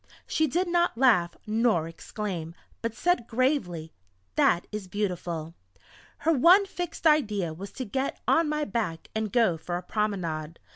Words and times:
She 0.25 0.47
did 0.47 0.67
not 0.67 0.97
laugh 0.97 1.35
nor 1.45 1.87
exclaim, 1.87 2.55
but 2.81 2.95
said 2.95 3.27
gravely: 3.27 3.93
"That 4.35 4.65
is 4.71 4.87
beautiful!" 4.87 5.53
Her 6.17 6.33
one 6.33 6.65
fixed 6.65 7.05
idea 7.05 7.53
was 7.53 7.71
to 7.73 7.85
get 7.85 8.19
on 8.27 8.49
my 8.49 8.65
back 8.65 9.09
and 9.13 9.31
go 9.31 9.57
for 9.57 9.77
a 9.77 9.83
promenade. 9.83 10.57